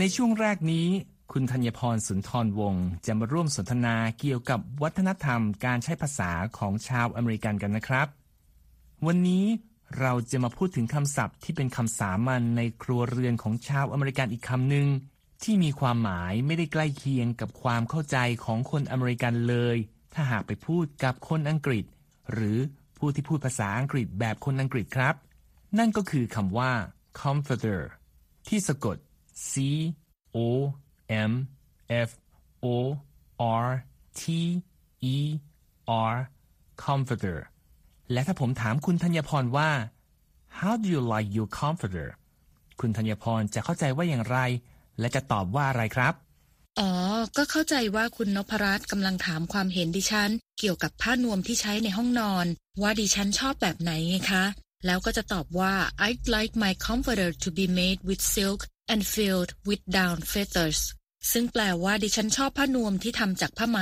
[0.00, 0.88] ในช่วงแรกนี้
[1.32, 8.08] คุณธัญพรสุนทรวงศ์จะมาร่วมสนทนาเกี่ยวกับวัฒนธรรมการใช้ภาษาของชาวอเมริกันกันนะครับ
[9.06, 9.44] วันนี้
[10.00, 14.88] เราจะมาพูดถึงคำศัพท์ที่เป็นคำสามัญในครัวเรือนของชาวอเมริกันอีกคำหนึ่ง
[15.42, 19.76] ที่มีความหมายไม่ได้ใกล้เคียงกับความเข้าใจของคนอเมริกันเลย
[20.14, 21.84] ถ้าหากไปพูดกับคนอังกฤษ
[22.32, 22.58] หรือ
[22.98, 25.14] ผู้ที่พูดภาษาอังกฤษแบบคนอังกฤษครับ
[25.78, 26.72] นั่นก็คือคำว่า
[27.20, 27.80] comforter
[28.48, 28.96] ที่สะกด
[29.50, 29.52] c
[30.36, 30.38] o
[31.30, 31.32] m
[32.08, 32.10] f
[32.64, 32.66] o
[33.64, 33.66] r
[34.20, 34.22] t
[35.12, 35.16] e
[36.12, 36.14] r
[36.84, 37.38] comforter
[38.12, 39.70] และถ้าผมถามคุณธัญพรว่า
[40.58, 42.08] how do you like your comforter
[42.80, 44.38] คุณธัญพรจะเข้าใจว่าอย่างไร
[45.00, 46.14] และจะตอบว่าอะไรครับ
[46.78, 46.90] อ๋อ
[47.36, 52.46] ก็เข้าใจว่าคุณนพรัตน์กำลังถามความเห็นดิฉัน เกี่ยวกับผ้านวมที่ใช้ในห้องนอน
[52.82, 54.44] ว่าดิฉันชอบแบบไหนไงคะ
[54.86, 55.74] แล้วก็จะตอบว่า
[56.06, 58.60] I'd like my comforter to be made with silk
[58.92, 60.80] and filled with down feathers
[61.32, 63.78] ซึ่งแปลว่าดิฉันชอบผ้านวมที่ทำจากผ้าไหม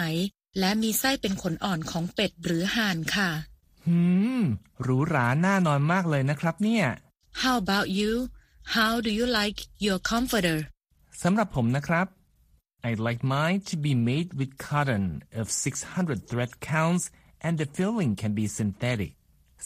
[0.58, 3.30] และมีไส้เป็นขนอ่อนของเป็ดหรือห่านค่ะ
[3.86, 3.98] หื
[4.40, 4.42] ม
[4.82, 6.86] หรูหราน่านอนมากเลยนะครับเนี่ย
[7.42, 8.12] How about you
[8.76, 10.58] How do you like your comforter
[11.22, 12.06] สำหรับผมนะครับ
[12.86, 15.04] I'd like mine to be made with cotton
[15.40, 17.04] of 600 thread counts
[17.46, 19.12] and the filling can be synthetic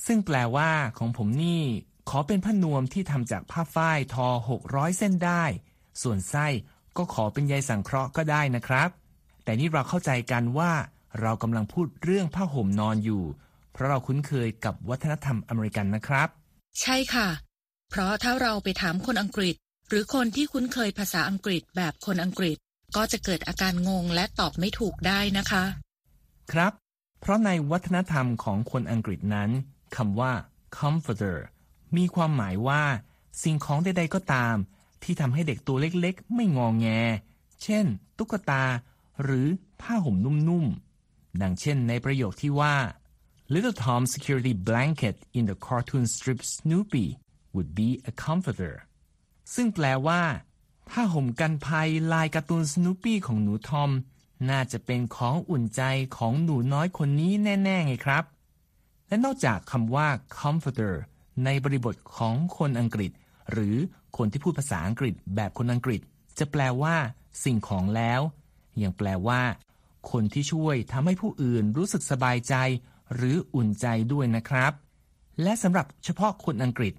[0.07, 1.63] ซึ่งแปลว่าของผมนี่
[2.09, 4.29] ขอเป็นผ้านวมที่ทำจากผ้าฝ้ายทอ
[4.65, 5.45] 600 เส้นได้
[6.03, 6.47] ส่วนไส้
[6.97, 8.89] ก็ขอเป็นใยสังเคราะห์ก็ได้นะครับ
[9.45, 10.73] แต่นี่เราเข้าใจกันว่า
[11.21, 13.23] เรากำลังพูดเรื่องผ้าห่มนอนอยู่
[13.73, 16.29] เพราะเราคุ้นเคยกับวัฒนธรรมอเมริกันนะครับ
[16.81, 17.29] ใช่ค่ะ
[17.91, 19.55] เพราะถ้าเราไปถามคนอังกฤษ
[19.89, 22.57] หรือคนที่คุ้นเคยภาษาอังกฤษแบบคนอังกฤษ
[22.97, 25.65] ก็จะเกิดอาการงงและตอบไม่ถูกได้นะคะ
[26.53, 26.73] ครับ
[27.21, 29.51] เพราะในวัฒนธรรมของคนอังกฤษนั้น
[29.97, 30.33] คำว่า
[30.79, 31.37] comforter
[31.97, 32.83] มีความหมายว่า
[33.43, 34.57] สิ่งของใดๆก็ตาม
[35.03, 36.87] ที่ทำให้เด็กตัวเล็กๆ ไม่งองแง
[37.63, 37.87] เช่น
[38.19, 38.65] ตุ๊กตา
[39.23, 39.47] หรือ
[39.81, 42.77] ผ้าห่มนุ่มๆ ดังเช่นในประโยคที่ว่า
[43.55, 47.07] Little Tom's security blanket in the cartoon strip Snoopy
[47.55, 48.75] would be a comforter
[49.55, 50.23] ซึ่งแปลว่า
[50.89, 53.91] ผ้าห่มกันภัยลายการ์ตูนสโนปี้ของหนูทอม
[54.51, 55.83] น่าจะเป็นของอุ่นใจ
[56.17, 58.25] ของหนูน้อยคนนี้แน่ ๆ ไงครับ
[59.09, 60.95] และนอกจากคำว่า comforter
[61.45, 63.11] ในบริบทของคนอังกฤษ
[63.53, 63.77] หรือ
[64.17, 66.01] คนที่พูดภาษาอังกฤษแบบคนอังกฤษ
[66.39, 66.97] จะแปลว่า
[67.45, 68.21] สิ่งของแล้ว
[68.83, 69.43] ยังแปลว่า
[70.11, 72.55] คนที่ช่วยทำให้ผู้อื่นรู้สึกสบายใจ
[73.15, 74.73] หรืออุ่นใจด้วยนะครับ
[75.43, 76.95] และสำหรับเฉพาะคนอังกฤษ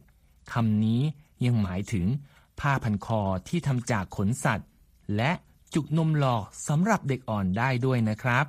[0.53, 1.01] คำนี้
[1.45, 2.05] ยังหมายถึง
[2.59, 4.69] ผ้าพันคอที่ทำจากขนสัตว์
[5.17, 5.31] และ
[5.73, 8.45] จุกนมหลอกสำหรับเด็กอ่อนได้ด้วยนะครับ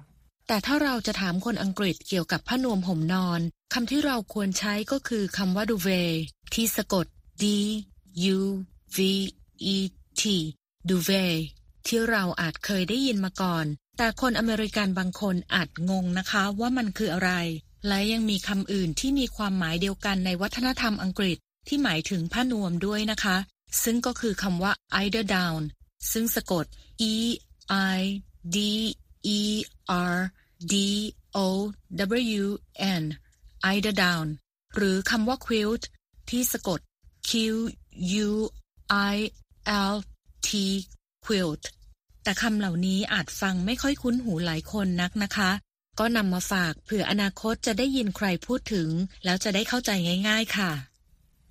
[0.52, 3.40] แต่ถ้าเราจะถามคนอังกฤษเกี่ยวกับผ้านวมห่มนอน
[3.72, 6.10] คำที่เราควรใช้ก็คือคำว่า duvet
[6.54, 7.06] ที่สะกด
[7.42, 7.44] d
[8.36, 8.38] u
[8.96, 8.98] v
[9.74, 9.76] e
[10.20, 10.22] t
[10.88, 11.34] duvet
[11.86, 13.64] ที่เราอาจเคยได้ยินมาก่อน
[13.98, 17.32] แต่คนอเมริกันบางคนอาจงงนะคะว่ามันคืออะไร
[17.88, 21.36] และยังมีคำอื่นที่มีความหมายเดียวกันในวัฒนธรรมอังกฤษ
[21.68, 23.36] ที่หมายถึงผ้านวมด้วยนะคะ
[23.82, 25.62] ซึ่งก็คือคำว่า eider down
[26.12, 26.64] ซึ่งสะกด
[27.12, 27.14] e
[27.96, 28.00] i
[28.56, 28.58] d
[29.38, 29.40] e
[30.14, 30.16] r
[30.72, 30.74] d
[31.36, 31.38] o
[32.40, 32.42] w
[33.02, 33.04] n
[33.68, 34.26] eider down
[34.74, 35.82] หรือคำว่า quilt
[36.30, 36.80] ที่สะกด
[37.28, 37.30] q
[38.26, 38.30] u
[39.12, 39.16] i
[39.92, 39.94] l
[40.46, 40.48] t
[41.26, 41.62] quilt
[42.22, 45.50] แต่คำเหล่านี้อาจฟังไม่ค่อยคุ้นหูหลายคนนักนะคะ
[45.98, 48.88] ก็นำมาฝากเผื่ออนาคตจะได้ยินใครพูดถึง
[49.24, 49.90] แล้วจะได้เข้าใจ
[50.28, 50.70] ง่าย ๆ ค่ะ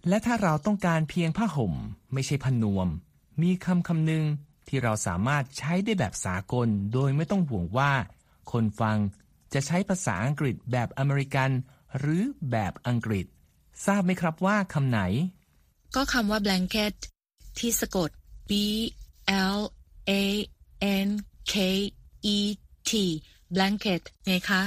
[0.07, 1.74] และถ้าเราต้องการเพียงผ้าห่ม
[2.13, 2.88] ไม่ใช่ผ้านวม
[3.42, 4.24] มีคำคำหนึ่ง
[4.68, 7.92] ที่เราสามารถใช้ได้แบบสากล โดยไม่ต้องห่วงว่า
[8.51, 8.98] คนฟัง
[9.54, 11.50] จะใช้ภาษาอังกฤษแบบอเมริกัน
[11.98, 13.25] หรือแบบอังกฤษ
[13.86, 15.00] ทราบไหมครับว่าคำไหน
[15.96, 16.96] ก็คำว่า blanket
[17.60, 18.10] ที่สะกด
[18.50, 18.51] b
[19.57, 19.60] l
[20.10, 20.13] a
[21.07, 21.10] n
[21.51, 21.54] k
[22.36, 22.38] e
[22.90, 22.92] t
[23.56, 24.63] blanket ไงคะ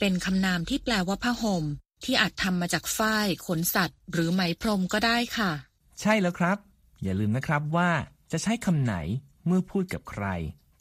[0.00, 1.64] เป็นคำนามที่แปลว่าผ้าห่ม
[2.04, 5.50] ที่อาจทำมาจากฝ้ายขนสัตว์ หรือไหมพรมก็ได้ค่ะ
[6.00, 6.58] ใช่แล้วครับ
[7.02, 7.90] อย่าลืมนะครับว่า
[8.32, 8.94] จะใช้คำไหน
[9.46, 10.26] เมื่อพูดกับใคร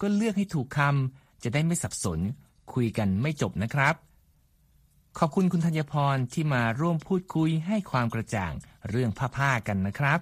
[0.02, 2.20] ก็เลือกให้ถูกคำ จะได้ไม่สับสน
[2.74, 3.96] คุยกันไม่จบนะครับ
[5.20, 8.54] ขอบคุณคุณธัญพรที่มาร่วมพูดคุยให้ความกระจ่าง
[8.90, 10.20] เรื่องผ้าๆกันนะครับ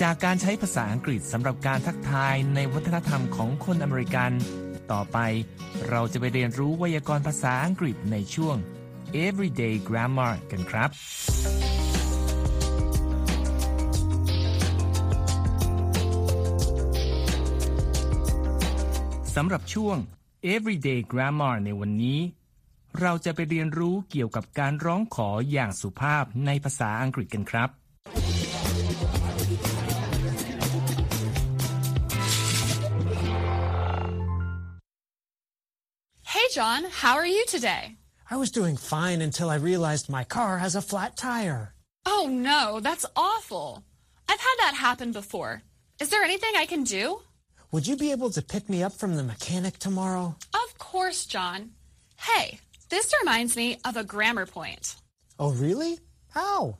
[0.00, 4.30] จากการใช้ภาษาอังกฤษสำหรับการทักทายในวัฒนธรรมของคนอเมริกัน
[4.92, 5.18] ต่อไป
[5.88, 8.56] เราจะไปเรียนรู้ไวยากรณ์ภาษาอังกฤษในช่วง
[9.24, 10.90] Everyday Grammar กันครับ
[19.38, 19.96] สำหรับช่วง
[20.54, 22.20] Everyday Grammar ในวันนี้
[23.00, 27.70] เราจะไปเรียนรู้เกี่ยวกับการร้องขออย่างสุภาพในภาษาอังกฤษกันครับ
[36.34, 37.82] Hey, John, how are you today?
[38.32, 41.62] I was doing fine until I realized my car has a flat tire.
[42.14, 43.68] Oh, no, that's awful.
[44.30, 45.52] I've had that happen before.
[46.02, 47.04] Is there anything I can do?
[47.73, 50.35] Would you be able to pick me up from the mechanic tomorrow?
[50.63, 51.59] Of course, John.
[52.17, 54.95] Hey, this reminds me of a grammar point.
[55.37, 55.99] Oh, really?
[56.31, 56.79] How?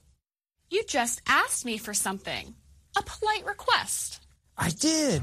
[0.70, 2.56] You just asked me for something.
[2.98, 4.20] A polite request.
[4.58, 5.22] I did.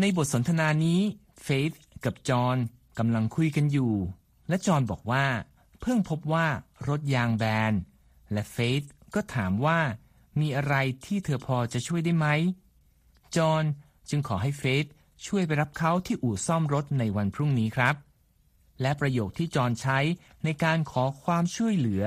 [0.00, 1.00] ในบทสนทนานี้
[1.42, 1.72] เฟธ
[2.04, 2.56] กับจอห์น
[2.98, 3.94] กำลังคุยกันอยู่
[4.48, 5.26] และจอห์นบอกว่า
[5.80, 6.46] เพิ่งพบว่า
[6.88, 7.72] รถยางแบน
[8.32, 8.82] และเฟธ
[9.14, 9.80] ก็ถามว่า
[10.41, 10.75] มีอะไร
[11.05, 12.27] ที่เธอพอจะช่วยได้ไหม
[13.35, 13.63] จอห์น
[14.09, 14.85] จึงขอให้เฟธ
[15.25, 17.95] ช่วยไปรับเขาที่อู่ซ่อมรถในวันพรุ่งนี้ครับ
[18.81, 19.99] และประโยคที่จอห์นใช้
[20.43, 22.03] ในการขอความช่วยเหลือ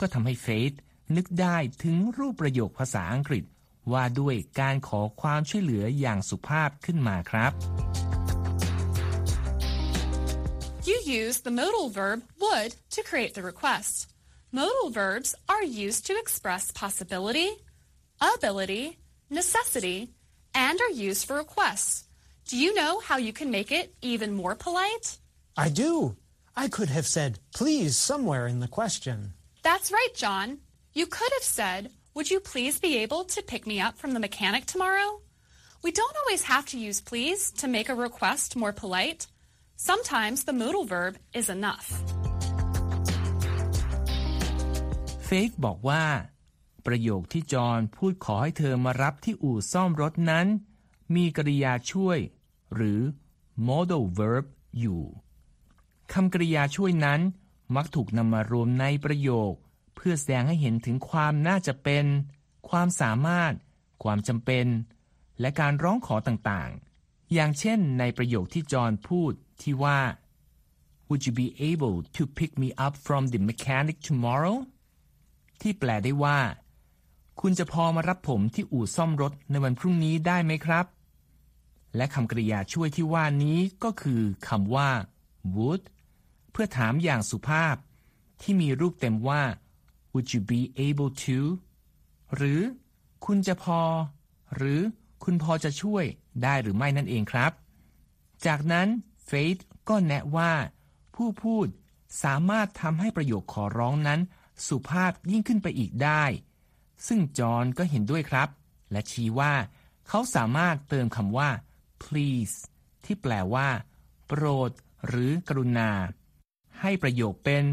[0.00, 0.72] ก็ทำให้เฟธ
[1.16, 3.44] นึกได้ถึงรูปประโยคภาษาอังกฤษ
[3.92, 7.52] ว่าด้วยการขอความช่วยเหลืออย่างสุภาพขึ้นมาครับ
[10.88, 14.13] You use the modal verb would to create the request.
[14.54, 17.50] Modal verbs are used to express possibility,
[18.20, 20.10] ability, necessity,
[20.54, 22.04] and are used for requests.
[22.46, 25.18] Do you know how you can make it even more polite?
[25.56, 26.14] I do.
[26.54, 29.32] I could have said please somewhere in the question.
[29.64, 30.58] That's right, John.
[30.92, 34.20] You could have said, Would you please be able to pick me up from the
[34.20, 35.20] mechanic tomorrow?
[35.82, 39.26] We don't always have to use please to make a request more polite.
[39.74, 42.13] Sometimes the modal verb is enough.
[45.34, 46.04] ฟธบอกว่า
[46.86, 50.46] ประโยคที่จอห์นพูดขอให้เธอมารับที่อู่ซ่อมรถนั้น
[51.14, 52.18] มีกริยาช่วย
[52.74, 53.00] หรือ
[53.68, 54.44] modal verb
[54.80, 55.02] อยู่
[56.12, 57.20] คำกริยาช่วยนั้น
[57.76, 59.52] มักถูกนำมารวมในประโยค
[59.94, 62.06] เพื่อแสดงให้เห็นถึงความน่าจะเป็น
[62.68, 63.52] ความสามารถ
[64.02, 64.66] ความจำเป็น
[65.40, 69.32] และการร้องขอต่างๆ อย่างเช่นในประโยคที่จอห์นพูด
[69.62, 70.00] ที่ว่า
[71.08, 74.56] Would you be able to pick me up from the mechanic tomorrow
[75.64, 76.38] ที่แปลได้ว่า
[77.40, 80.86] คุณจะพอมารับผมที่อู่ซ่อมรถในวันพรุ่งนี้ได้ไหมครับ
[81.96, 84.90] และคำกริยาช่วยที่ว่านี้ก็คือคำว่า
[85.54, 85.82] would
[86.50, 87.76] เพื่อถามอย่างสุภาพ
[88.42, 89.42] ที่มีรูปเต็มว่า
[90.12, 91.38] would you be able to
[92.34, 92.60] หรือ
[93.24, 93.80] คุณจะพอ
[94.56, 94.80] หรือ
[95.24, 96.04] คุณพอจะช่วย
[96.42, 97.52] ได้หรือไม่นั่นเองครับ
[98.46, 98.88] จากนั้น
[99.24, 99.58] เฟธ
[99.88, 100.52] ก็แนะว่า
[101.14, 101.66] ผู้พูด
[102.22, 104.20] สามารถทำให้ประโยคขอร้องนั้น
[104.66, 106.24] สุภาพยิ่งขึ้นไปอีกได้
[107.06, 108.48] ซึ่งจอห์นก็เห็นด้วยครับ
[108.90, 109.52] และชี้ว่า
[110.08, 111.50] เขาสามารถเติมคำว่า
[112.02, 112.56] please
[113.04, 113.68] ที่แปลว่า
[114.26, 114.70] โปรด
[115.06, 115.90] หรือกรุณา
[116.80, 117.64] ให้ประโยคเป็น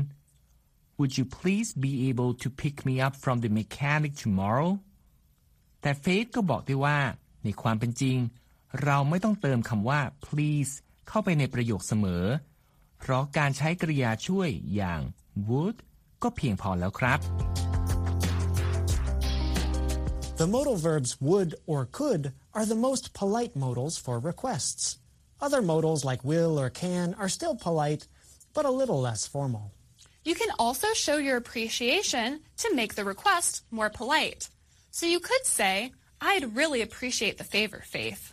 [0.97, 4.71] Would you please be able to pick me up from the mechanic tomorrow
[5.81, 6.99] แต่เฟธก็บอกด้วยว่า
[7.43, 8.17] ในความเป็นจริง
[8.83, 10.71] เราไม่ต้องเติมคำว่า please
[11.07, 12.25] เข้าไปในประโยคเสมอ
[12.99, 15.01] เพราะการใช้กริยาช่วยอย่าง
[15.47, 15.77] would
[16.22, 17.20] ก็เพียงพอแล้วครับ
[20.40, 24.98] The modal verbs would or could are the most polite modals for requests.
[25.40, 28.06] Other modals like will or can are still polite,
[28.52, 29.72] but a little less formal.
[30.24, 34.50] You can also show your appreciation to make the request more polite.
[34.90, 38.32] So you could say, I'd really appreciate the favor, Faith.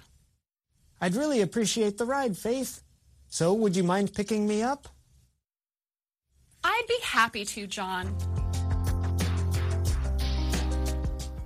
[1.00, 2.82] I'd really appreciate the ride, Faith.
[3.30, 4.88] So would you mind picking me up?
[6.81, 8.05] I'd be happy to, John.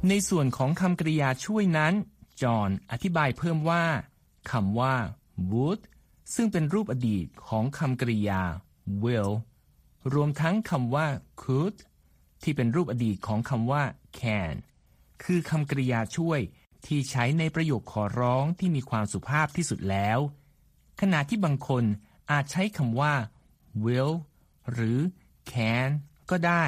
[0.08, 1.94] ในส่วนของคำกริยาช่วยนั้น
[2.42, 3.84] จอห์นอธิบายเพิ่มว่า
[4.50, 4.94] คำว่า
[5.52, 5.80] would
[6.34, 8.42] ซึ่งเป็นรูปอดีตของคำกริยา
[9.04, 9.32] will
[10.14, 11.06] รวมทั้งคำว่า
[11.42, 11.76] could
[12.42, 13.82] ที่เป็นรูปอดีตของคำว่า
[14.18, 14.54] can
[15.24, 16.40] คือคำกริยาช่วย
[16.86, 20.18] ที่ใช้ในประโยคขอร้องที่มีความสุภาพที่สุดแล้ว
[21.00, 21.84] ขณะที่บางคน
[22.30, 23.14] อาจใช้คำว่า
[23.84, 24.12] will
[24.72, 24.98] หรือ
[25.50, 25.88] can
[26.30, 26.64] ก็ได้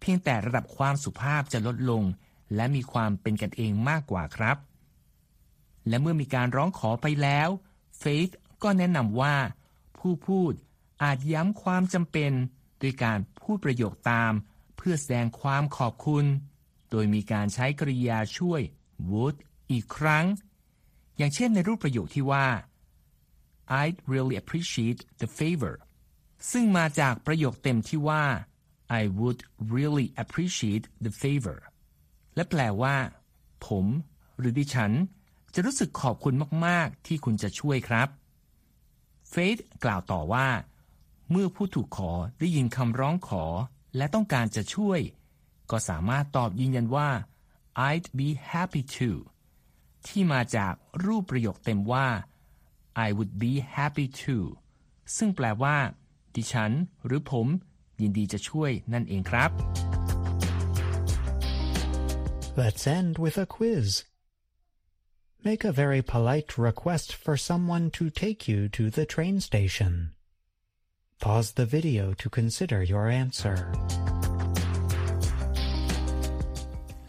[0.00, 2.04] เพียงแต่ระดับความสุภาพจะลดลง
[2.54, 4.56] และมีความเป็นกันเองมากกว่าครับ
[5.88, 7.48] และเมื่อมีการร้องขอไปแล้ว
[7.98, 8.28] เฟธ
[8.62, 9.36] ก็แนะนำว่า
[9.98, 10.52] ผู้พูด
[11.02, 12.32] อาจย้ำความจำเป็น
[12.82, 14.32] ด้วยการพูดประโยคตาม
[14.76, 16.24] เพื่อแสดงความขอบคุณ
[16.90, 18.62] โดยมีการใช้กริยาช่วย
[19.10, 19.36] would
[19.70, 20.24] อีกครั้ง
[21.16, 22.46] อย่างเช่นในรูปประโยคที่ว่า
[23.80, 25.74] I'd really appreciate the favor
[26.50, 28.24] ซึ่งมาจากประโยคเต็มที่ว่า
[29.00, 29.40] I would
[29.76, 31.58] really appreciate the favor
[32.34, 32.96] และแปลว่า
[33.66, 33.86] ผม
[34.38, 34.92] หรือดิฉัน
[35.54, 36.34] จะรู้สึกขอบคุณ
[36.66, 38.08] มาก ๆ ที่คุณจะช่วยครับ
[39.30, 40.48] เฟธกล่าวต่อว่า
[41.30, 43.44] เมื่อผู้ถูกขอได้ยินคำร้องขอ
[43.96, 45.00] และต้องการจะช่วย
[45.70, 47.10] ก็สามารถตอบยืนยันว่า
[47.88, 49.10] I'd be happy to
[50.06, 52.08] ที่มาจากรูปประโยคเต็มว่า
[53.06, 54.36] I would be happy to
[55.16, 55.76] ซึ่งแปลว่า
[56.36, 56.72] ดิฉัน
[57.04, 57.46] หรือผม
[58.00, 59.50] ยินดีจะช่วยนั่นเองครับ
[62.60, 63.88] Let's end with a quiz.
[65.48, 69.92] Make a very polite request for someone to take you to the train station.
[71.24, 73.58] Pause the video to consider your answer.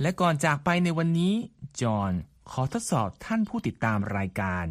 [0.01, 1.33] และก่อนจากไปในวันนี้
[1.81, 2.13] จอห์น
[2.51, 4.65] ขอทดสอบท่านผู้ติดตามรายการ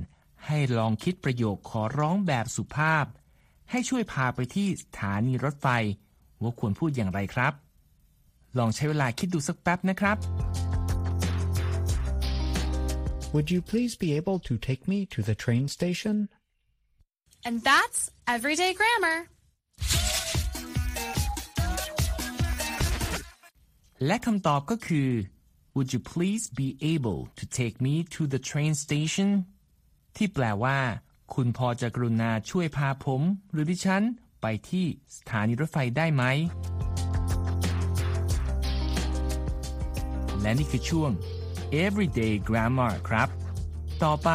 [0.47, 3.05] ให้ลองคิดประโยคขอร้องแบบสุภาพ
[3.71, 5.67] ให้ช่วยพาไปที่สถานีรถไฟ
[6.43, 7.53] ว่าควรพูดอย่างไรครับ
[8.59, 10.17] ลองใช้เวลาคิดดูสักแป๊บนะครับ
[13.35, 16.17] Would you please be able to take me to the train station?
[17.47, 18.01] And that's
[18.35, 19.17] everyday grammar.
[24.07, 25.11] และคำตอบก็คือ
[25.77, 29.29] Would you please be able to take me to the train station
[30.17, 30.79] ที่แปลว่า
[31.35, 34.03] คุณพอจะกรุณาช่วยพาผม หรือดิฉัน
[34.43, 36.23] ไปที่สถานีรถไฟได้ไหม
[40.41, 41.11] และนี่คือช่วง
[41.85, 43.29] Everyday Grammar ครับ
[44.05, 44.31] ต่อไป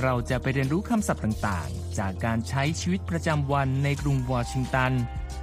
[0.00, 4.92] เราจะไปเรียนรู้คำศัพท์ต่างๆ จากการใช้ชีวิตประจำวันในกรุงวอชิงตัน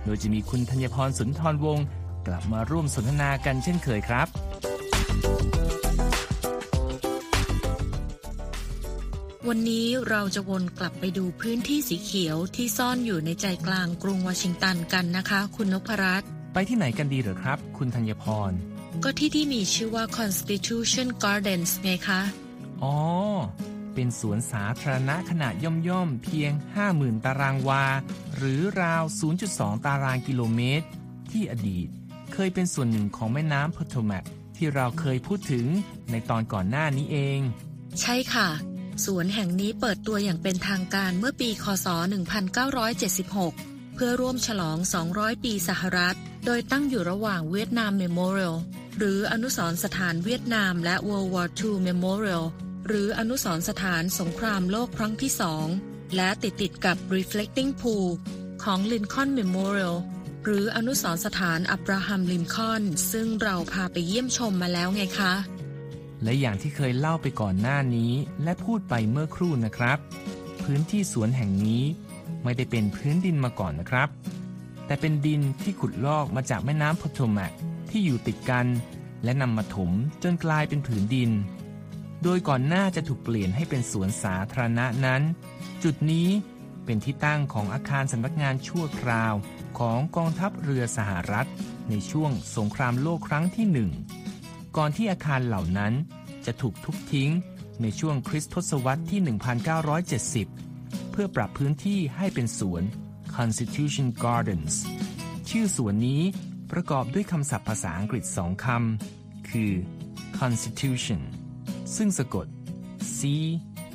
[0.03, 1.85] โดยจะมีคุณธัญพรสุนทรวงศ์
[2.27, 4.27] กลับมาร่วมสนทนากันเช่นเคยครับ
[9.57, 18.51] วันนี้เราจะวนกลับไปดูพื้นที่สีเขียวที่ซ่อนอยู่ในใจกลางกรุงวอชิงตันกันนะคะ คุณนพรัตน์ไปที่ไหนกันดีเหรอครับ คุณธัญพร
[19.03, 22.21] ก็ที่ที่มีชื่อว่า Constitution Gardens ไงคะ
[22.83, 22.97] อ๋อ
[23.93, 26.51] เป็นสวนสาธารณะขนาดย่อมๆ เพียง
[26.87, 27.85] 50,000 ตารางวา
[28.35, 29.03] หรือราว
[29.43, 30.85] 0.2 ตารางกิโลเมตร
[31.31, 31.87] ที่อดีต
[32.33, 34.23] เคยเป็นส่วนหนึ่งของแม่น้ำพ o โ o แม c
[34.57, 35.65] ที่เราเคยพูดถึง
[36.11, 37.39] ในตอนก่อนหน้านี้เอง
[38.03, 38.49] ใช่ค่ะ
[39.03, 41.87] สวนแห่งนี้เปิดตัวอย่างเป็นทางการเมื่อปี คศ
[42.71, 44.77] 1976 เพื่อร่วมฉลอง
[45.11, 48.55] 200 ปีสหรัฐ โดยตั้งอยู่ระหว่างเวียดนามเมโมเรียล
[48.97, 52.45] หรืออนุสรณ์สถานเวียดนามและ World War II Memorial
[52.87, 55.65] หรืออนุสรณ์สถานสงครามโลกครั้งที่สอง
[56.15, 58.07] และติดติดกับ Reflecting Pool
[58.63, 59.95] ของ Lincoln Memorial
[60.45, 65.33] หรืออนุสรณ์สถานอับราฮัมลินคอนซึ่งเราพาไปเยี่ยมชมมาแล้วไงคะ
[66.25, 68.13] และอย่างที่เคยเล่าไปก่อนหน้านี้
[68.43, 69.97] และพูดไปเมื่อครู่นะครับ
[70.63, 71.83] พื้นที่สวนแห่งนี้
[72.43, 74.09] ไม่ได้เป็นพื้นดินมาก่อนนะครับ
[74.85, 77.51] แต่เป็นดินที่ขุดลอกมาจากแม่น้ำพ o โ o แม c
[77.89, 78.67] ที่อยู่ติดกัน
[79.23, 79.91] และนำมาถม
[80.23, 81.31] จนกลายเป็นผืนดิน
[82.23, 85.21] โดยก่อนหน้าจะถูกเปลี่ยนให้เป็นสวนสาธารณะนั้น
[85.83, 86.27] จุดนี้
[86.85, 89.33] เป็นที่ตั้งของอาคารสำนักงานชั่วคราว
[89.79, 91.49] ของกองทัพเรือสหรัฐ
[91.89, 93.89] ในช่วงสงครามโลกครั้งที่หนึ่ง
[94.77, 95.93] ก่อนที่อาคารเหล่านั้น
[96.45, 97.29] จะถูกทุบทิ้ง
[97.81, 99.21] ในช่วงคริสตศตวรรษที่
[100.15, 102.83] 1970 เพื่อปรับพื้นที่ให้เป็นสวน
[103.35, 104.75] Constitution Gardens
[105.49, 106.21] ชื่อสวนนี้
[106.71, 109.71] ประกอบด้วยคำศัพท์ภาษาอังกฤษสองคำ คือ
[110.39, 111.21] Constitution
[111.95, 112.47] ซึ่งสะกด
[113.17, 113.19] C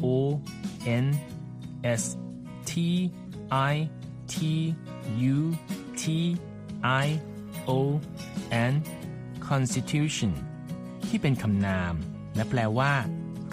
[0.05, 0.07] O
[1.05, 1.07] N
[2.01, 2.03] S
[2.71, 2.73] T
[3.73, 3.75] I
[4.33, 4.37] T
[5.35, 5.39] U
[6.03, 6.05] T
[7.05, 7.07] I
[7.69, 7.71] O
[8.73, 8.75] N
[9.49, 10.33] Constitution
[11.11, 11.95] ที่เป็นคำนาม
[12.35, 12.93] และแปลว่า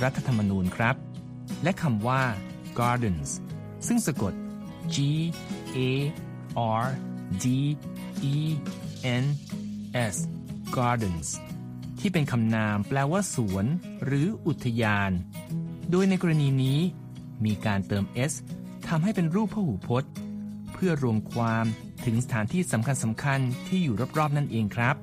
[0.04, 0.96] รัฐธรรมนูญครับ
[1.64, 2.24] และคำว่า
[2.80, 3.30] Gardens
[3.88, 4.34] ซึ่งสะกด
[4.96, 4.98] G
[5.76, 5.80] A
[6.82, 6.86] R
[7.44, 7.46] D
[8.34, 8.36] E
[9.24, 9.26] N
[10.14, 10.16] S
[10.76, 11.28] Gardens
[12.00, 13.66] ที่เป็นคำนามแปลว่าสวน
[14.06, 15.12] หรืออุทยาน
[15.92, 16.80] โดยในกรณีนี้
[17.46, 18.34] มีการเติม s
[18.88, 20.12] ทำให้เป็นรูปพหูพจน์
[20.74, 21.66] เพื่อรวมความ
[22.06, 24.96] ถึงสถานที่สำคัญสำคัญที่อยู่รอบๆนั่นเองครับ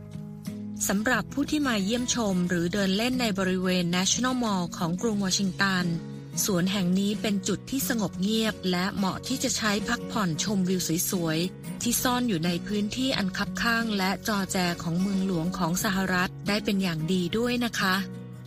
[0.90, 5.84] สำหรับผู้ที่มาเยี่ยมชมหรือเดินเล่นในบริเวณ National Mall ของกรุงวอชิงตัน
[6.44, 17.94] สวนแห่งนี้เป็นจุดที่สงบเงียบ และเหมาะที่จะใช้พักผ่อนชมวิวสวยๆ ที่ซ่อนอยู่ในพื้นที่อันคับข้างและจอแจของเมืองหลวงของสหรัฐได้เป็นอย่างดีด้วยนะคะ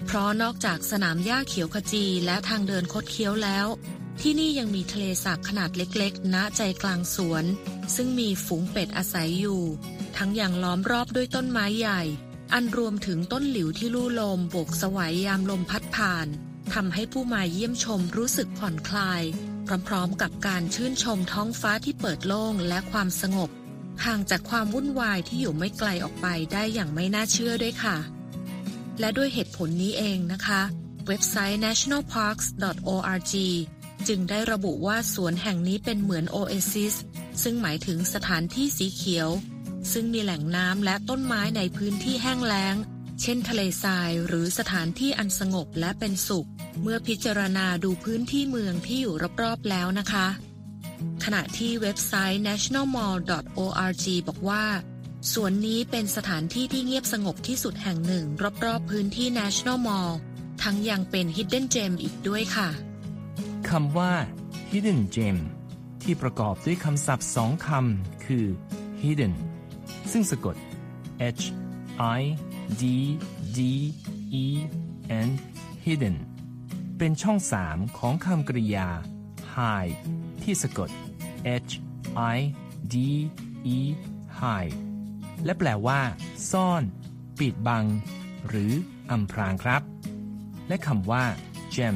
[0.05, 3.67] เพราะนอกจากสนามหญ้าเขียวขจีและทางเดินคดเคี้ยวแล้ว
[4.21, 7.43] ที่นี่ยังมีทะเลสาบขนาดเล็กๆ ณ ใจกลางสวน
[7.95, 9.61] ซึ่งมีฝูงเป็ดอาศัยอยู่
[10.17, 12.01] ทั้งอย่างล้อมรอบด้วยต้นไม้ใหญ่
[12.53, 16.27] อันรวมถึงต้นหลิวที่ลู่ลมโบกสวัยยามลมพัดผ่าน
[16.73, 19.23] ทำให้ผู้มาเยี่ยมชมรู้สึกผ่อนคลาย
[19.87, 23.49] พร้อมๆกับการชื่นชมท้องฟ้าที่เปิดโล่งและความสงบ
[24.05, 27.97] ห่างจากความวุ่นวายที่อยู่ไม่ไกลออกไปได้อย่างไม่น่าเชื่อด้วยค่ะ
[28.99, 30.61] และด้วยเหตุผลนี้เองนะคะ
[31.07, 33.33] เว็บไซต์ nationalparks.org
[34.07, 36.95] จึงได้ระบุว่าสวนแห่งนี้เป็นเหมือนโอเอซิส
[37.43, 39.29] ซึ่งหมายถึงสถานที่สีเขียว
[39.93, 42.75] ซึ่งมีแหล่งน้ำและต้นไม้ในพื้นที่แห้งแล้ง
[43.21, 46.47] เช่นทะเลทรายหรือสถานที่อันสงบและเป็นสุข
[46.81, 50.27] เมื่อพิจารณาดูพื้นที่เมืองที่อยู่รอบๆแล้วนะคะ
[51.23, 54.65] ขณะที่เว็บไซต์ nationalmall.org บอกว่า
[55.33, 58.25] สวนนี้เป็นสถานที่ที่เงียบสงบที่สุดแห่งหนึ่ง
[58.65, 60.11] รอบๆพื้นที่ National Mall
[60.63, 62.69] ทั้งยังเป็น Hidden Gem อีกด้วยค่ะ
[63.69, 64.13] คำว่า
[64.71, 65.37] hidden gem
[66.01, 68.45] ที่ประกอบด้วยคำศัพท์สองคำคือ
[69.01, 69.33] hidden
[70.11, 70.55] ซึ่งสะกด
[71.41, 71.45] h
[72.19, 72.21] i
[72.81, 72.83] d
[73.57, 73.59] d
[74.43, 74.45] e
[75.27, 75.29] n
[75.85, 76.15] hidden
[76.97, 78.87] เป็นช่องสามของคำกริยา
[79.55, 79.95] hide
[80.43, 80.89] ที่สะกด
[81.69, 81.73] h
[82.35, 82.37] i
[82.93, 82.95] d
[83.77, 83.79] e
[84.39, 84.75] hide
[85.45, 86.01] และแปลว่า
[86.51, 86.83] ซ่อน
[87.39, 87.85] ปิดบัง
[88.47, 88.71] หรือ
[89.11, 89.81] อำพรางครับ
[90.67, 91.25] และคำว่า
[91.75, 91.95] gem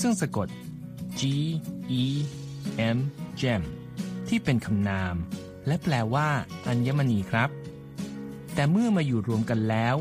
[0.00, 0.48] ซึ่งสะกด
[1.20, 1.22] G
[2.02, 2.04] E
[2.96, 2.98] M
[3.40, 3.62] gem
[4.28, 5.14] ที่เป็นคำนาม
[5.66, 6.28] และแปลว่า
[6.68, 7.50] อัญมณีครับ
[8.54, 9.96] แต่เมื่อมาอยู่รวมกันแล้ว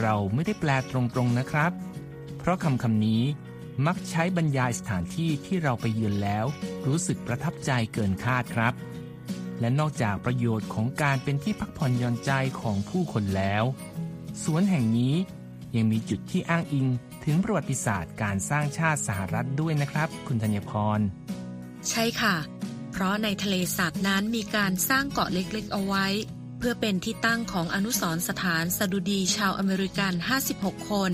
[0.00, 1.72] เราไม่ได้แปลตรงๆนะครับ
[2.38, 3.22] เพราะคำคำนี้
[3.86, 6.44] มักใช้บรรยายสถานที่ที่เราไปเยือนแล้ว
[6.86, 8.74] รู้สึกประทับใจเกินคาดครับ
[9.60, 13.64] และนอกจากประโยชน์ของการเป็นที่พักผ่อนหย่อนใจของผู้คนแล้ว
[14.42, 15.14] สวนแห่งนี้
[15.76, 16.86] ยังมีจุดที่อ้างอิง
[17.24, 21.00] ถึงประวัติศาสตร์การสร้างชาติสหรัฐด้วยนะครับ คุณธัญพร
[21.90, 22.34] ใช่ค่ะ
[22.96, 26.06] เพราะในทะเลสาบนั้นมีการสร้างเกาะเล็กๆ เอาไว้
[26.58, 30.12] เพื่อเป็นที่ตั้งของอนุสรณ์สถานสดุดีชาวอเมริกัน
[30.52, 31.12] 56 คน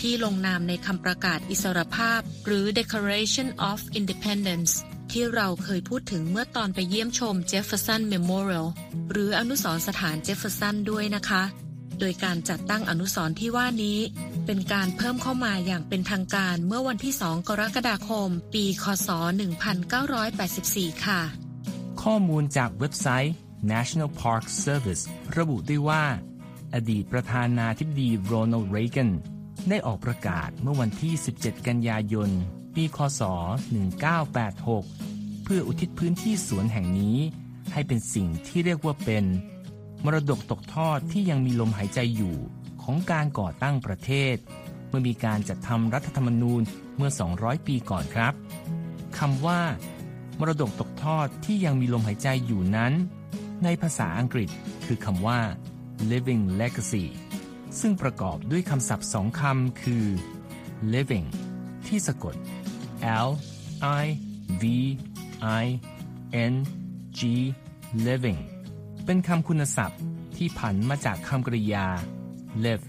[0.00, 4.72] ที่ลงนามในคำประกาศอิสรภาพ หรือ Declaration of Independence
[5.12, 8.66] ที่เราเคยพูดถึงเมื่อตอนไปเยี่ยมชม Jefferson Memorial
[9.10, 11.42] หรืออนุสรณ์สถานเจฟเฟอร์สันด้วยนะคะ
[12.00, 13.98] โดยการจัดตั้งอนุสรณ์ที่ว่านี้
[14.46, 19.08] เป็นการเพิ่มเข้ามาอย่างเป็นทางการเมื่อวันที่ 2 กรกฎาคม ปีคศ
[20.26, 21.20] 1984 ค่ะ
[22.02, 23.34] ข้อมูลจากเว็บไซต์
[23.72, 25.02] National Park Service
[25.36, 26.04] ระบุด้วยว่า
[26.74, 29.10] อดีตประธานาธิบดีโรนัลด์เรแกน
[29.68, 32.30] ได้ออกประกาศเมื่อวันที่ 17 กันยายน
[32.74, 33.22] ปีคศ
[34.92, 37.18] 1986 เพื่ออุทิศพื้นที่สวนแห่งนี้
[37.72, 39.24] ให้เป็นสิ่งที่เรียกว่าเป็น
[40.04, 42.36] มรดกตกทอดที่ยังมีลมหายใจอยู่
[42.82, 44.36] ของการก่อตั้งประเทศ
[44.88, 46.62] เมื่อมีการจัดทำรัฐธรรมนูญ
[46.96, 48.34] เมื่อ 200 ปีก่อนครับ
[49.18, 49.60] คำว่า
[50.38, 52.92] มรดกตกทอดที่ยังมีลมหายใจอยู่นั้น
[53.64, 54.48] ในภาษาอังกฤษ
[54.86, 55.40] คือคำว่า
[56.10, 57.04] living legacy
[57.80, 60.04] ซึ่งประกอบด้วยคำศัพท์สองคำคือ
[60.94, 61.26] living
[61.86, 62.34] ที่สะกด
[63.26, 63.30] L
[64.02, 64.06] I
[64.62, 64.64] V
[65.62, 65.64] I
[66.52, 66.54] N
[67.18, 67.20] G
[68.06, 68.40] living
[69.06, 70.00] เป็นคำคุณศัพท์
[70.36, 71.86] ที่ผันมาจากคำกริยา
[72.64, 72.86] live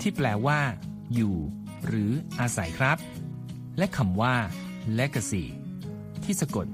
[0.00, 0.60] ที่แปลว่า
[1.14, 1.36] อยู่
[1.86, 2.98] หรืออาศัยครับ
[3.78, 4.34] และคำว่า
[4.98, 5.44] legacy
[6.24, 6.66] ที่สะกด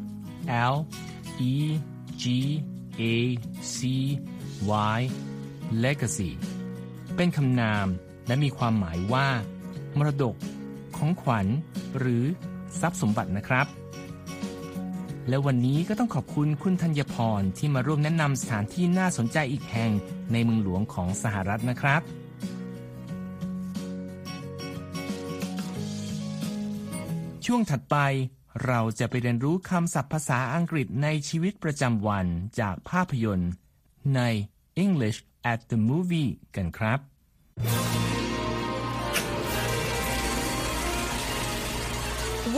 [0.73, 0.75] L
[1.53, 1.55] E
[2.23, 2.25] G
[3.01, 3.03] A
[3.75, 3.79] C
[4.99, 5.01] Y
[5.85, 6.31] legacy
[7.17, 7.87] เป็นคำนาม
[8.27, 9.29] และมีความหมายว่า
[9.99, 10.35] มรดก
[10.97, 11.47] ของขวัญ
[11.99, 12.25] หรือ
[12.81, 13.67] ทรัพย์สมบัตินะครับ
[15.29, 19.93] และวันนี้ก็ต้องขอบคุณคุณธัญพรที่มาร่วมแนะนำสถานที่น่าสนใจอีกแห่ง
[20.33, 22.03] ในเมืองหลวงของสหรัฐนะครับ
[27.47, 27.97] ช่วงถัดไป
[28.67, 32.27] เราจะไปเรียนรู้คำศัพท์ภาษาอังกฤษในชีวิตประจำวัน
[32.61, 33.51] จากภาพยนตร์
[34.17, 34.21] ใน
[34.85, 35.19] English
[35.53, 36.99] at the Movie กันครับ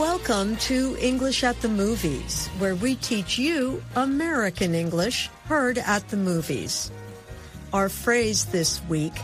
[0.06, 0.78] Welcome to
[1.10, 5.18] English at the Movies, where we teach you American English
[5.50, 6.74] heard at the movies.
[7.76, 9.16] Our phrase this week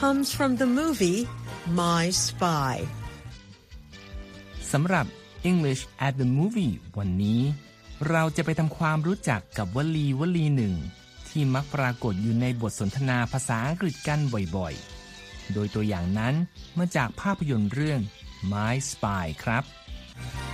[0.00, 1.20] comes from the movie
[1.82, 2.74] My Spy.
[4.72, 5.06] สำหรับ
[5.50, 7.40] English at the Movie วันนี้
[8.10, 10.74] เราจะไปทำความรู้จักกับวลีวลีหนึ่ง
[11.28, 14.20] ที่มักปรากฏอยู่ในบทสนทนาภาษาอังกฤษกัน
[14.56, 16.34] บ่อยๆ โดยตัวอย่างนั้น
[16.78, 18.00] มาจากภาพยนตร์เรื่อง
[18.52, 19.64] My Spy ครับ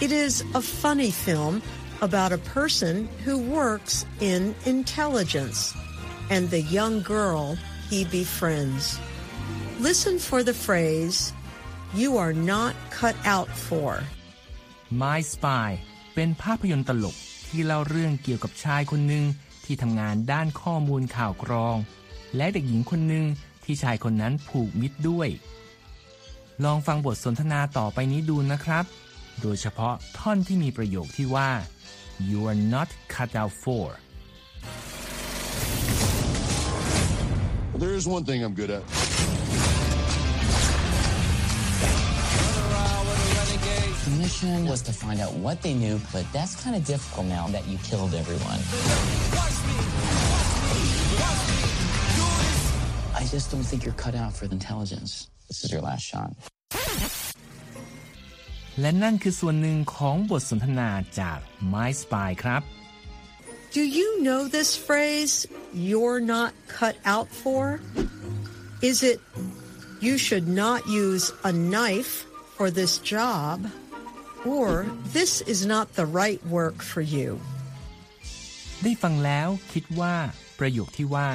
[0.05, 1.63] It is a funny film
[2.01, 2.95] about a person
[3.25, 5.75] who works in intelligence
[6.35, 7.57] and the young girl
[7.89, 8.99] he befriends.
[9.79, 11.33] Listen for the phrase,
[11.95, 13.91] you are not cut out for.
[15.03, 15.71] My Spy
[16.15, 17.17] เป็นภาพยนตร์ตลก
[17.49, 19.25] ที่เล่าเรื่องเกี่ยวกับชายคนหนึ่ง
[19.65, 21.77] ที่ทำงานด้านข้อมูลข่าวกรอง
[22.37, 23.25] และเด็กหญิงคนหนึ่ง
[23.65, 25.29] ที่ชายคนนั้นผูกมิตรด้วย
[26.65, 28.85] ลองฟังบทสนทนาต่อไปนี้ดูนะครับ
[29.43, 31.51] โดยเฉพาะท่อนที่มีประโยคที่ว่า
[32.31, 33.87] you are not cut out for
[37.83, 38.87] There is one thing I'm good at.
[44.05, 47.49] The mission was to find out what they knew, but that's kind of difficult now
[47.49, 48.61] that you killed everyone.
[53.17, 55.29] I just don't think you're cut out for the intelligence.
[55.49, 56.31] This is your last shot.
[58.80, 61.38] และนั่นคือส่วนหนึ่งของบทสนทนาจาก
[61.74, 62.62] My Spy ครับ
[63.76, 65.36] Do you know this phrase,
[65.90, 67.64] you're not cut out for?
[68.90, 69.20] Is it,
[70.06, 72.14] you should not use a knife
[72.56, 73.58] for this job,
[74.54, 74.68] or
[75.18, 77.30] this is not the right work for you?
[78.84, 80.16] ได้ฟังแล้วคิดว่า
[80.60, 81.30] ประโยคที่ว่า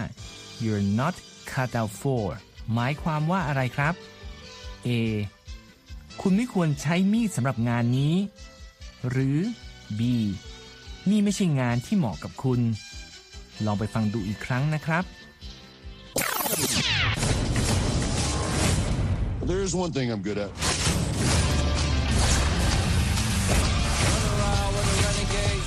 [0.63, 1.15] you're not
[1.53, 2.27] cut out for
[2.75, 3.95] หมายความว่าอะไรครับ
[4.87, 4.89] A
[6.21, 8.15] คุณไม่ควรใช้มีดสำหรับงานนี้
[9.11, 9.39] หรือ
[9.99, 10.01] B
[11.11, 12.61] นี่ไม่ใช่งานที่เหมาะกับคุณ
[13.67, 15.05] ลองไปฟังดูอีกครั้งนะครับ
[19.49, 20.51] There is one thing I'm good at.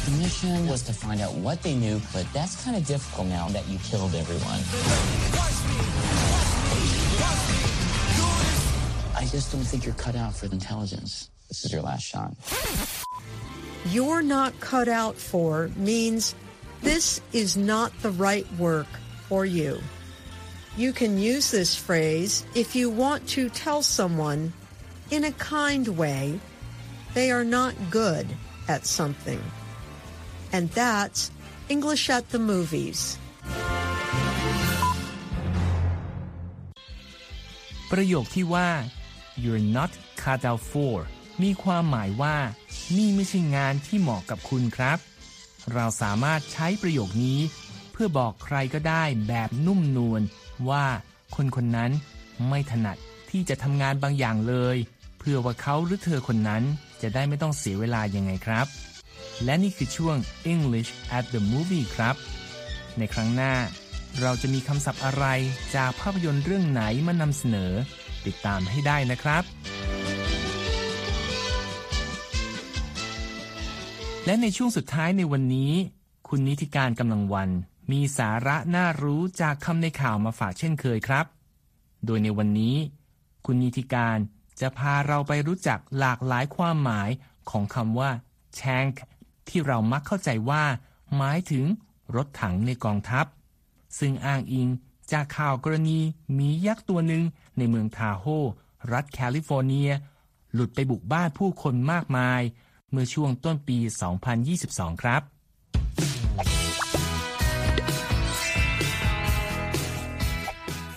[0.05, 3.45] The mission was to find out what they knew, but that's kind of difficult now
[3.49, 4.61] that you killed everyone.
[9.24, 11.30] I just don't think you're cut out for the intelligence.
[11.48, 12.32] This is your last shot.
[13.86, 16.34] You're not cut out for means
[16.82, 18.86] this is not the right work
[19.28, 19.80] for you.
[20.76, 24.52] You can use this phrase if you want to tell someone
[25.10, 26.38] in a kind way
[27.14, 28.26] they are not good
[28.68, 29.42] at something.
[30.52, 31.30] And that's
[31.68, 33.18] English at the movies.
[37.90, 38.70] ประโยคที่ว่า
[39.43, 40.95] you're not cut out for
[41.43, 42.35] มีความหมายว่า
[42.97, 44.97] นี่ไม่ใช่งานที่เหมาะกับคุณครับ
[45.73, 47.39] เราสามารถใช้ประโยคนี้
[47.91, 50.21] เพื่อบอกใครก็ได้แบบนุ่มนวล
[50.69, 50.85] ว่า
[51.35, 51.91] คนคนนั้น
[52.49, 52.97] ไม่ถนัด
[53.29, 54.77] ที่จะทำงานบางอย่างเลย
[55.19, 56.63] เพื่อว่าเขาหรือเธอคนนั้น
[57.01, 58.67] จะได้ไม่ต้องเสียเวลายังไงครับ
[59.43, 60.17] และนี่คือช่วง
[60.53, 62.15] English at the movie ครับ
[62.97, 63.53] ในครั้งหน้า
[64.21, 65.25] เราจะมีคำศัพท์อะไร
[65.75, 67.73] จากภาพยนตร์เรื่องไหนมานำเสนอ
[68.27, 69.43] ติดตามให้ได้นะครับ
[74.25, 75.73] และในช่วงสุดท้ายในวันนี้
[76.27, 77.49] คุณนิติการกำลังวัน
[77.91, 81.25] มีสาระน่ารู้จากคำในข่าวมาฝากเช่นเคยครับ
[82.05, 82.75] โดยในวันนี้
[83.45, 84.17] คุณนิติการ
[84.59, 87.09] จะพาเราไปรู้จักหลากหลายความหมาย
[87.49, 88.11] ของคำว่า
[88.59, 88.95] tank
[89.47, 90.63] ที่เรามักเข้าใจว่า
[91.17, 91.65] หมายถึง
[92.15, 93.25] รถถังในกองทัพ
[93.99, 94.67] ซึ่งอ้างอิง
[95.11, 95.99] จากข่าวกรณี
[96.33, 97.23] หมียักษ์ตัวหนึ่ง
[97.57, 98.25] ในเมืองทาโฮ
[98.91, 99.89] รัฐแคลิฟอร์เนีย
[100.53, 102.41] หลุดไปบุกบ้านผู้คนมากมาย
[102.91, 103.77] เมื่อช่วงต้นปี
[104.41, 105.21] 2022 ครับ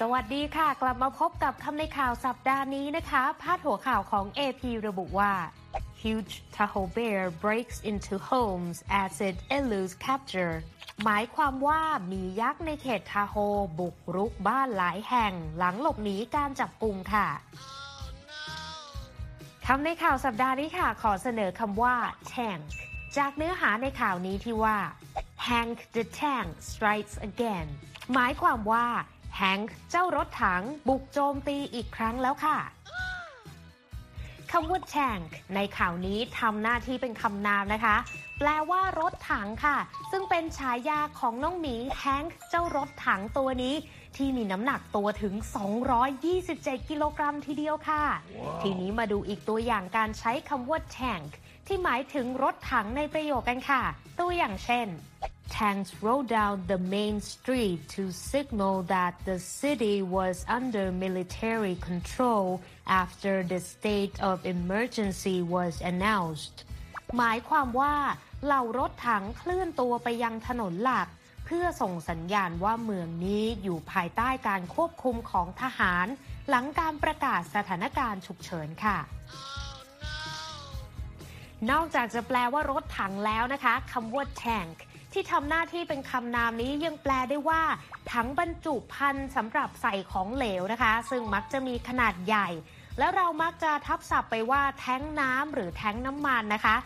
[0.00, 5.32] สวัสดีค่ะ กลับมาพบกับคำในข่าวสัปดาห์นี้นะคะ พาดหัวข่าวของ AP ระบุว่า
[6.02, 10.54] Huge Tahoe bear breaks into homes as it eludes capture
[11.04, 11.82] หมายความว่า
[12.12, 13.34] มียักษ์ในเขตทาโฮ
[13.78, 17.28] บุกรุกบ้านหลายแห่งหลังหลบหนีการจับกุมค่ะ
[19.66, 21.94] คำในข่าวสัปดาห์นี้ค่ะ ขอเสนอคำว่า
[22.32, 22.62] tank
[23.16, 24.76] จากเนื้อหาในข่าวนี้ที่ว่า
[25.46, 27.66] Hank the Tank strikes again
[28.14, 28.86] หมายความว่า
[29.40, 32.58] Hank เจ้ารถถังบุกโจมตีอีกครั้งแล้วค่ะ
[34.52, 37.96] คำว่า tank ในข่าวนี้ทำหน้าที่เป็นคำนามนะคะ
[38.38, 39.78] แปลว่ารถถังค่ะ
[40.10, 43.74] ซึ่งเป็นฉายาของน้องหมีแฮงค์เจ้ารถถังตัวนี้
[44.16, 45.34] ที่มีน้ำหนักตัวถึง
[46.12, 48.04] 227 กิโลกรัมทีเดียวค่ะ
[48.62, 51.30] ทีนี้มาดูอีกตัวอย่างการใช้คำว่า tank
[51.66, 53.82] ที่หมายถึงรถถังในประโยคกันค่ะ
[54.20, 54.88] ตัวอย่างเช่น
[55.56, 62.46] Tanks rode down the main street to signal that the city was under military control
[63.02, 66.56] after the state of emergency was announced
[67.18, 67.94] หมายความว่า
[68.44, 71.08] เหล่ารถถังเคลื่อนตัวไปยังถนนหลัก
[71.44, 76.06] เพื่อส่งสัญญาณว่าเมืองนี้อยู่ภายใต้การควบคุมของทหาร
[76.48, 78.98] หลังการประกาศสถานการณ์ฉุกเฉินค่ะ
[81.70, 84.76] นอกจากจะแปลว่ารถถังแล้วนะคะคำว่า tank
[85.12, 87.62] ที่ทำหน้าที่เป็นคำนามนี้ยังแปลได้ว่า
[88.12, 92.48] ถังบรรจุภัณฑ์สำหรับใส่ของเหลวนะคะ ซึ่งมักจะมีขนาดใหญ่
[92.98, 96.76] แล้วเรามักจะทับศัพท์ไปว่าแท้งน้ำหรือแท้งน้ำมันนะคะ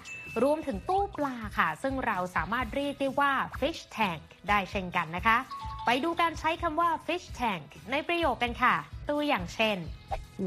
[0.42, 5.38] รวมถึงตู้ปลาค่ะ ซึ่งเราสามารถเรียกได้ว่า fish tank ได้เช่นกันนะคะ
[5.87, 8.75] ไปดูการใช้คำว่า fish tank ในประโยคกันค่ะ
[9.11, 9.77] ตัวอย่างเช่น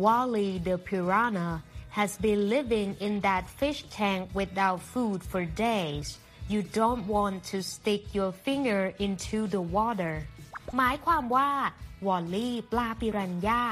[0.04, 1.50] Wally the piranha
[1.98, 6.08] has been living in that fish tank without food for days
[6.54, 10.14] you don't want to stick your finger into the water
[10.78, 11.50] หมายความว่า
[12.08, 13.64] วอลลี่ปลาปิรันย่า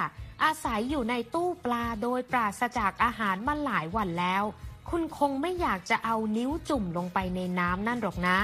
[0.44, 4.44] อาศัยอยู่ในตู้ปลาโดยปราศจากอาหารมาหลายวันแล้ว
[4.90, 8.38] คุณคงไม่อยากจะเอานิ้วจุ่มลงไปในน้ำนั่นหรอกนะ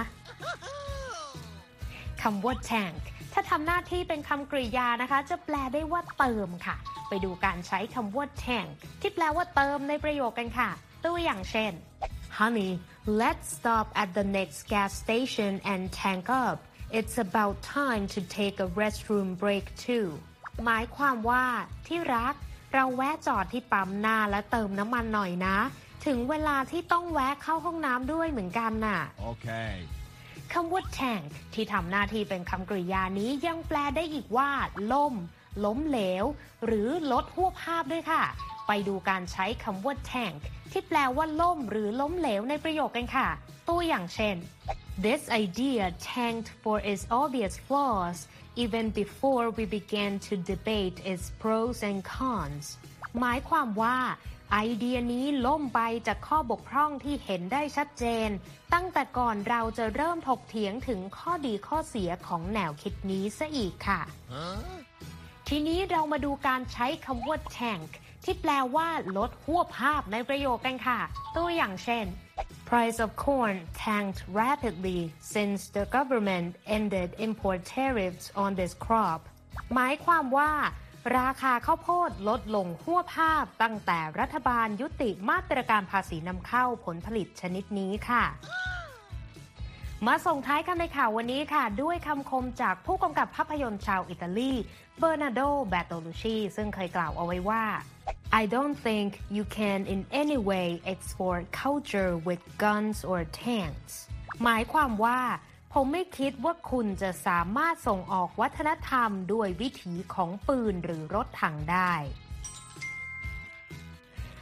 [2.21, 3.01] คำว่า tank
[3.33, 6.77] ถ้าทำหน้าที่เป็นคำกริยานะคะ จะแปลได้ว่าเติมค่ะ
[7.09, 8.69] ไปดูการใช้คำว่า tank
[9.01, 10.69] ที่แปลว่าเติมในประโยคกันค่ะ
[11.05, 11.71] ตัวอย่างเช่น
[12.37, 12.71] Honey
[13.21, 16.57] let's stop at the next gas station and tank up
[16.97, 20.07] it's about time to take a restroom break too
[20.65, 21.45] หมายความว่า
[21.87, 22.33] ที่รัก
[22.73, 25.57] เราแวะจอดที่ปั๊มหน้าและเติมน้ำมันหน่อยนะ
[26.05, 29.47] ถึงเวลาที่ต้องแวะเข้าห้องน้ำด้วยเหมือนกันน่ะโอเค
[30.53, 34.49] คำว่า tank ที่ทำหน้าที่เป็นคำกริยานี้ยังแปลได้อีกว่า
[34.93, 35.13] ล่ม
[35.65, 36.25] ล้มเหลว
[36.65, 38.23] หรือลดหัวภาพด้วยค่ะ
[38.67, 43.27] ไปดูการใช้คำว่า tank ที่แปลว่าล่มหรือล้มเหลวในประโยคกันค่ะ
[43.69, 44.35] ตัวอย่างเช่น
[45.05, 45.83] This idea
[46.13, 48.17] tanked for its obvious flaws
[48.63, 52.65] even before we began to debate its pros and cons
[53.19, 53.97] หมายความว่า
[54.51, 58.29] ไอเดียนี้ล่มไปจากข้อบกพร่องที่เห็นได้ชัดเจน
[58.73, 64.01] ตั้งแต่ก่อนเราจะเริ่มถกเถียงถึงข้อดีข้อเสียของแนวคิดนี้ซะอีกค่ะ
[65.47, 67.89] ทีนี้เรามาดูการใช้คำว่า tank
[68.23, 70.99] ที่แปลว่าลดหัวภาพในประโยคกันค่ะ
[71.35, 72.05] ตัวอย่างเช่น
[72.69, 75.01] Price of corn tanked rapidly
[75.33, 79.19] since the government ended import tariffs on this crop
[79.73, 80.51] หมายความว่า
[81.17, 88.23] ราคาข้าวโพดลดลงหัวภาพ ตั้งแต่รัฐบาลยุติมาตรการภาษีนำเข้าผลผลิตชนิดนี้ค่ะ
[90.07, 94.53] มาส่งท้ายกันในข่าววันนี้ค่ะ ด้วยคำคมจากผู้กำกับภาพยนตร์ชาวอิตาลี
[94.99, 97.63] เบอร์นาโด แบตโตลูชี ซึ่งเคยกล่าวเอาไว้ว่า
[98.41, 103.93] I don't think you can in any way export culture with guns or tanks
[104.43, 105.19] หมายความว่า
[105.73, 111.93] ผมไม่คิดว่าคุณจะสามารถส่งออกวัฒนธรรมด้วยวิถีของปืนหรือรถถังได้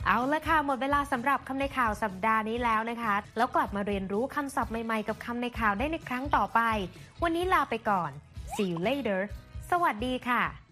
[0.05, 6.61] เอาละค่ะ หมดเวลาสำหรับคำในข่าวสัปดาห์นี้แล้วนะคะ แล้วกลับมาเรียนรู้คำศัพท์ใหม่ๆ กับคำในข่าวได้ในครั้งต่อไป
[7.23, 8.11] วันนี้ลาไปก่อน
[8.53, 9.19] see you later
[9.71, 10.66] สวัสดีค่ะ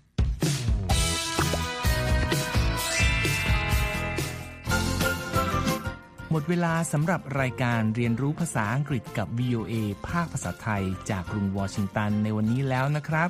[6.35, 9.73] มดเวลาสำหรับรายการเรียนรู้ภาษาอังกฤษกับ VOA
[10.07, 13.29] ภาคภาษาไทย จากกรุงวอชิงตันในวันนี้แล้วนะครับ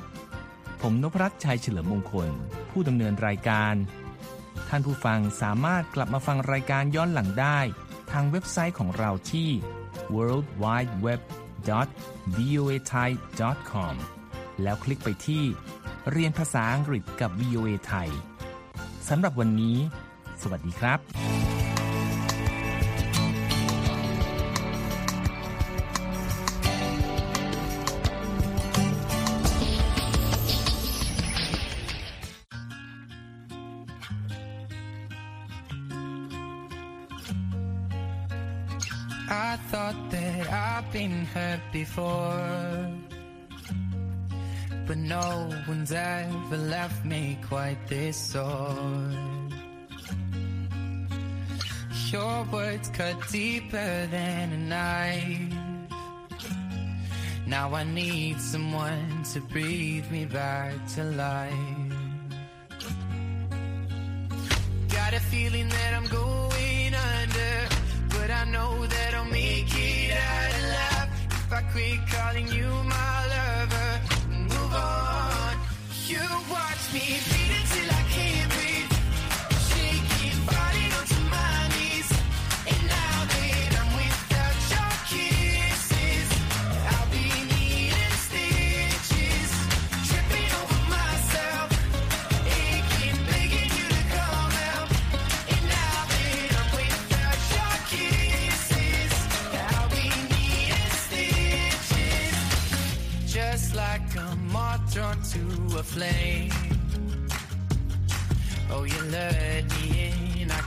[0.82, 2.28] ผมนพรัตน์ชัยเฉลิมมงคล
[2.70, 3.74] ผู้ดำเนินรายการ
[4.68, 7.58] ท่านผู้ฟังสามารถกลับมาฟังรายการย้อนหลังได้
[8.12, 9.50] ทางเว็บไซต์ของเราที่
[10.14, 11.20] world wide web
[12.36, 13.10] voa thai
[13.70, 13.94] com
[14.62, 15.44] แล้วคลิกไปที่
[16.10, 18.08] เรียนภาษาอังกฤษกับ VOA ไทย
[19.08, 19.76] สำหรับวันนี้
[20.42, 21.35] สวัสดีครับ
[41.80, 42.90] before.
[44.86, 49.10] But no one's ever left me quite this sore.
[52.12, 55.52] Your words cut deeper than a knife.
[57.46, 61.92] Now I need someone to breathe me back to life.
[64.98, 65.65] Got a feeling
[71.76, 74.00] quit calling you my lover.
[74.30, 75.56] Move on.
[76.08, 77.35] You watch me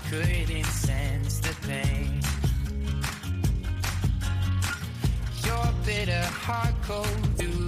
[0.09, 2.19] couldn't sense the pain.
[5.45, 7.28] Your bitter heart cold